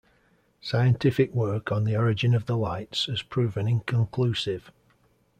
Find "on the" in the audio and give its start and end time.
1.71-1.95